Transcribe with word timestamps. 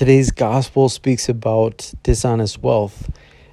Today's 0.00 0.30
gospel 0.30 0.88
speaks 0.88 1.28
about 1.28 1.92
dishonest 2.02 2.62
wealth 2.62 3.10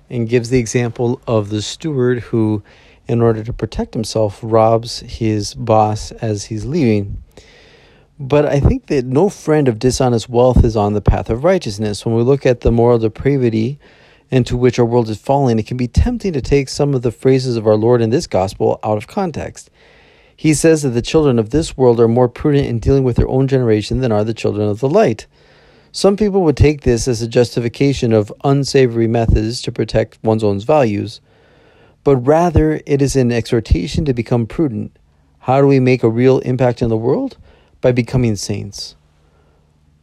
and 0.09 0.29
gives 0.29 0.49
the 0.49 0.59
example 0.59 1.19
of 1.27 1.49
the 1.49 1.61
steward 1.61 2.21
who, 2.21 2.63
in 3.05 3.21
order 3.21 3.43
to 3.43 3.51
protect 3.51 3.93
himself, 3.93 4.39
robs 4.41 4.99
his 5.01 5.53
boss 5.53 6.11
as 6.13 6.45
he's 6.45 6.63
leaving. 6.63 7.21
But 8.17 8.45
I 8.45 8.61
think 8.61 8.85
that 8.85 9.03
no 9.03 9.27
friend 9.27 9.67
of 9.67 9.77
dishonest 9.77 10.29
wealth 10.29 10.63
is 10.63 10.77
on 10.77 10.93
the 10.93 11.01
path 11.01 11.29
of 11.29 11.43
righteousness. 11.43 12.05
When 12.05 12.15
we 12.15 12.23
look 12.23 12.45
at 12.45 12.61
the 12.61 12.71
moral 12.71 12.97
depravity 12.97 13.77
into 14.31 14.55
which 14.55 14.79
our 14.79 14.85
world 14.85 15.09
is 15.09 15.19
falling, 15.19 15.59
it 15.59 15.67
can 15.67 15.75
be 15.75 15.89
tempting 15.89 16.31
to 16.31 16.41
take 16.41 16.69
some 16.69 16.93
of 16.93 17.01
the 17.01 17.11
phrases 17.11 17.57
of 17.57 17.67
our 17.67 17.75
Lord 17.75 18.01
in 18.01 18.09
this 18.09 18.25
gospel 18.25 18.79
out 18.85 18.95
of 18.95 19.07
context. 19.07 19.69
He 20.33 20.53
says 20.53 20.83
that 20.83 20.91
the 20.91 21.01
children 21.01 21.39
of 21.39 21.49
this 21.49 21.75
world 21.75 21.99
are 21.99 22.07
more 22.07 22.29
prudent 22.29 22.67
in 22.67 22.79
dealing 22.79 23.03
with 23.03 23.17
their 23.17 23.27
own 23.27 23.49
generation 23.49 23.99
than 23.99 24.13
are 24.13 24.23
the 24.23 24.33
children 24.33 24.69
of 24.69 24.79
the 24.79 24.87
light. 24.87 25.27
Some 25.91 26.17
people 26.17 26.43
would 26.43 26.57
take 26.57 26.81
this 26.81 27.07
as 27.07 27.21
a 27.21 27.27
justification 27.27 28.13
of 28.13 28.33
unsavory 28.43 29.07
methods 29.07 29.61
to 29.63 29.71
protect 29.71 30.23
one's 30.23 30.43
own 30.43 30.59
values, 30.59 31.21
but 32.03 32.17
rather 32.17 32.81
it 32.85 33.01
is 33.01 33.15
an 33.15 33.31
exhortation 33.31 34.05
to 34.05 34.13
become 34.13 34.45
prudent. 34.45 34.97
How 35.39 35.61
do 35.61 35.67
we 35.67 35.79
make 35.79 36.03
a 36.03 36.09
real 36.09 36.39
impact 36.39 36.81
in 36.81 36.89
the 36.89 36.97
world? 36.97 37.37
By 37.79 37.91
becoming 37.91 38.35
saints. 38.35 38.95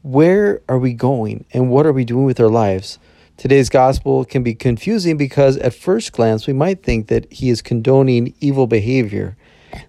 Where 0.03 0.63
are 0.69 0.79
we 0.79 0.95
going 0.95 1.45
and 1.53 1.71
what 1.71 1.87
are 1.87 1.93
we 1.93 2.05
doing 2.05 2.25
with 2.25 2.41
our 2.41 2.49
lives? 2.49 2.99
Today's 3.37 3.69
gospel 3.69 4.25
can 4.25 4.43
be 4.43 4.55
confusing 4.55 5.17
because 5.17 5.57
at 5.59 5.75
first 5.75 6.13
glance 6.13 6.47
we 6.47 6.53
might 6.53 6.83
think 6.83 7.09
that 7.09 7.31
he 7.33 7.51
is 7.51 7.63
condoning 7.63 8.35
evil 8.41 8.67
behavior. 8.67 9.37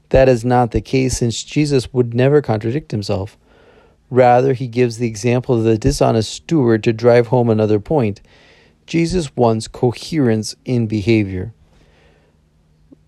That 0.09 0.27
is 0.27 0.43
not 0.43 0.71
the 0.71 0.81
case 0.81 1.17
since 1.17 1.43
Jesus 1.43 1.93
would 1.93 2.13
never 2.13 2.41
contradict 2.41 2.91
himself. 2.91 3.37
Rather, 4.09 4.53
he 4.53 4.67
gives 4.67 4.97
the 4.97 5.07
example 5.07 5.55
of 5.55 5.63
the 5.63 5.77
dishonest 5.77 6.31
steward 6.31 6.83
to 6.83 6.93
drive 6.93 7.27
home 7.27 7.49
another 7.49 7.79
point. 7.79 8.21
Jesus 8.85 9.35
wants 9.35 9.67
coherence 9.67 10.55
in 10.63 10.85
behavior. 10.87 11.53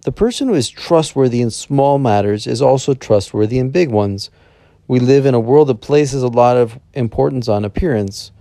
The 0.02 0.12
person 0.12 0.48
who 0.48 0.56
is 0.56 0.70
trustworthy 0.70 1.42
in 1.42 1.52
small 1.52 2.00
matters 2.00 2.48
is 2.48 2.62
also 2.62 2.94
trustworthy 2.94 3.60
in 3.60 3.70
big 3.70 3.92
ones. 3.92 4.32
We 4.88 5.00
live 5.00 5.26
in 5.26 5.34
a 5.34 5.40
world 5.40 5.68
that 5.68 5.82
places 5.82 6.24
a 6.24 6.30
lot 6.30 6.58
of 6.58 6.80
importance 6.94 7.48
on 7.48 7.66
appearance. 7.66 8.32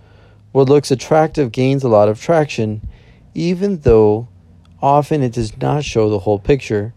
What 0.51 0.69
looks 0.69 0.91
attractive 0.91 1.51
gains 1.51 1.83
a 1.83 1.89
lot 1.89 2.09
of 2.09 2.21
traction, 2.21 2.87
even 3.35 3.81
though 3.81 4.29
often 4.81 5.21
it 5.21 5.33
does 5.33 5.57
not 5.57 5.83
show 5.83 6.09
the 6.09 6.19
whole 6.19 6.39
picture. 6.39 6.93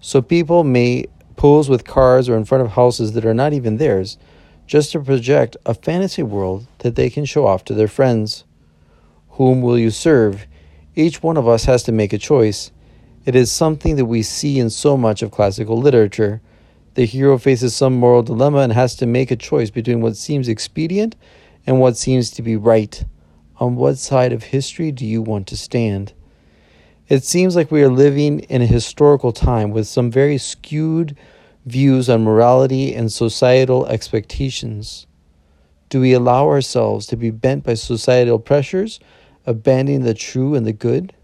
So 0.00 0.22
people 0.22 0.64
may 0.64 1.06
pose 1.36 1.68
with 1.68 1.84
cars 1.84 2.28
or 2.28 2.36
in 2.36 2.44
front 2.44 2.64
of 2.64 2.72
houses 2.72 3.12
that 3.12 3.24
are 3.24 3.34
not 3.34 3.52
even 3.52 3.76
theirs 3.76 4.16
just 4.72 4.90
to 4.90 4.98
project 5.00 5.54
a 5.66 5.74
fantasy 5.74 6.22
world 6.22 6.66
that 6.78 6.96
they 6.96 7.10
can 7.10 7.26
show 7.26 7.46
off 7.46 7.62
to 7.62 7.74
their 7.74 7.86
friends. 7.86 8.44
Whom 9.32 9.60
will 9.60 9.78
you 9.78 9.90
serve? 9.90 10.46
Each 10.94 11.22
one 11.22 11.36
of 11.36 11.46
us 11.46 11.66
has 11.66 11.82
to 11.82 11.92
make 11.92 12.14
a 12.14 12.16
choice. 12.16 12.70
It 13.26 13.36
is 13.36 13.52
something 13.52 13.96
that 13.96 14.06
we 14.06 14.22
see 14.22 14.58
in 14.58 14.70
so 14.70 14.96
much 14.96 15.20
of 15.20 15.30
classical 15.30 15.76
literature. 15.76 16.40
The 16.94 17.04
hero 17.04 17.36
faces 17.36 17.76
some 17.76 17.92
moral 17.92 18.22
dilemma 18.22 18.60
and 18.60 18.72
has 18.72 18.96
to 18.96 19.04
make 19.04 19.30
a 19.30 19.36
choice 19.36 19.68
between 19.68 20.00
what 20.00 20.16
seems 20.16 20.48
expedient 20.48 21.16
and 21.66 21.78
what 21.78 21.98
seems 21.98 22.30
to 22.30 22.40
be 22.40 22.56
right. 22.56 23.04
On 23.58 23.76
what 23.76 23.98
side 23.98 24.32
of 24.32 24.42
history 24.42 24.90
do 24.90 25.04
you 25.04 25.20
want 25.20 25.48
to 25.48 25.56
stand? 25.58 26.14
It 27.10 27.24
seems 27.24 27.54
like 27.54 27.70
we 27.70 27.82
are 27.82 27.90
living 27.90 28.40
in 28.40 28.62
a 28.62 28.66
historical 28.66 29.32
time 29.32 29.70
with 29.70 29.86
some 29.86 30.10
very 30.10 30.38
skewed 30.38 31.14
views 31.64 32.08
on 32.08 32.24
morality 32.24 32.94
and 32.94 33.12
societal 33.12 33.86
expectations? 33.86 35.06
Do 35.88 36.00
we 36.00 36.12
allow 36.12 36.46
ourselves 36.46 37.06
to 37.08 37.16
be 37.16 37.30
bent 37.30 37.64
by 37.64 37.74
societal 37.74 38.38
pressures, 38.38 38.98
abandoning 39.46 40.02
the 40.02 40.14
true 40.14 40.54
and 40.54 40.66
the 40.66 40.72
good? 40.72 41.14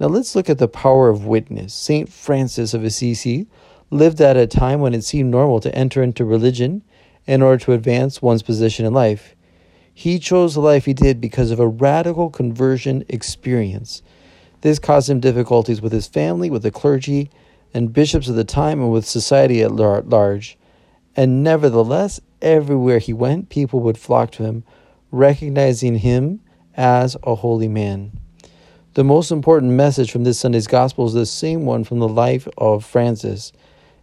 Now 0.00 0.06
let's 0.06 0.34
look 0.34 0.50
at 0.50 0.58
the 0.58 0.68
power 0.68 1.08
of 1.08 1.26
witness. 1.26 1.74
St. 1.74 2.08
Francis 2.08 2.74
of 2.74 2.84
Assisi 2.84 3.46
lived 3.90 4.20
at 4.20 4.36
a 4.36 4.46
time 4.46 4.80
when 4.80 4.94
it 4.94 5.04
seemed 5.04 5.30
normal 5.30 5.60
to 5.60 5.74
enter 5.74 6.02
into 6.02 6.24
religion 6.24 6.82
in 7.26 7.42
order 7.42 7.64
to 7.64 7.72
advance 7.72 8.20
one's 8.20 8.42
position 8.42 8.84
in 8.84 8.92
life. 8.92 9.34
He 9.92 10.18
chose 10.18 10.54
the 10.54 10.60
life 10.60 10.84
he 10.84 10.94
did 10.94 11.20
because 11.20 11.50
of 11.50 11.60
a 11.60 11.68
radical 11.68 12.28
conversion 12.28 13.04
experience. 13.08 14.02
This 14.62 14.78
caused 14.78 15.08
him 15.08 15.20
difficulties 15.20 15.80
with 15.80 15.92
his 15.92 16.08
family, 16.08 16.50
with 16.50 16.62
the 16.62 16.70
clergy, 16.70 17.30
and 17.74 17.92
bishops 17.92 18.28
of 18.28 18.36
the 18.36 18.44
time 18.44 18.80
and 18.80 18.90
with 18.92 19.04
society 19.04 19.60
at 19.60 19.74
large. 19.74 20.56
And 21.16 21.42
nevertheless, 21.42 22.20
everywhere 22.40 23.00
he 23.00 23.12
went, 23.12 23.50
people 23.50 23.80
would 23.80 23.98
flock 23.98 24.30
to 24.32 24.44
him, 24.44 24.64
recognizing 25.10 25.96
him 25.98 26.40
as 26.76 27.16
a 27.24 27.34
holy 27.34 27.68
man. 27.68 28.12
The 28.94 29.04
most 29.04 29.32
important 29.32 29.72
message 29.72 30.12
from 30.12 30.22
this 30.22 30.38
Sunday's 30.38 30.68
Gospel 30.68 31.06
is 31.06 31.14
the 31.14 31.26
same 31.26 31.66
one 31.66 31.82
from 31.82 31.98
the 31.98 32.08
life 32.08 32.46
of 32.56 32.84
Francis. 32.84 33.52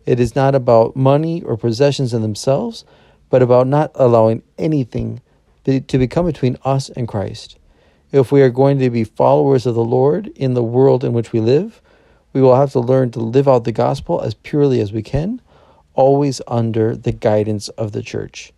It 0.06 0.20
is 0.20 0.36
not 0.36 0.54
about 0.54 0.96
money 0.96 1.42
or 1.44 1.56
possessions 1.56 2.14
in 2.14 2.22
themselves, 2.22 2.84
but 3.30 3.42
about 3.42 3.68
not 3.68 3.92
allowing 3.96 4.44
anything 4.58 5.22
to 5.64 5.98
become 5.98 6.26
between 6.26 6.58
us 6.66 6.90
and 6.90 7.08
Christ. 7.08 7.58
If 8.12 8.32
we 8.32 8.42
are 8.42 8.50
going 8.50 8.80
to 8.80 8.90
be 8.90 9.06
followers 9.06 9.66
of 9.66 9.76
the 9.76 9.86
Lord 9.86 10.28
in 10.36 10.56
the 10.56 10.64
world 10.64 11.06
in 11.06 11.14
which 11.14 11.32
we 11.32 11.40
live, 11.40 11.82
we 12.34 12.42
will 12.42 12.56
have 12.56 12.72
to 12.72 12.80
learn 12.80 13.12
to 13.12 13.20
live 13.20 13.48
out 13.48 13.64
the 13.64 13.72
gospel 13.72 14.22
as 14.22 14.34
purely 14.34 14.80
as 14.80 14.94
we 14.94 15.02
can, 15.02 15.42
always 15.94 16.42
under 16.48 16.96
the 16.96 17.12
guidance 17.12 17.70
of 17.70 17.92
the 17.92 18.02
church. 18.02 18.54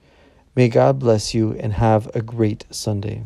May 0.55 0.69
God 0.69 0.99
bless 0.99 1.33
you 1.33 1.53
and 1.53 1.73
have 1.73 2.13
a 2.15 2.21
great 2.21 2.65
Sunday. 2.69 3.23